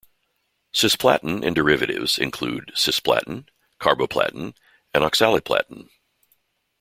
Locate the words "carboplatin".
3.79-4.55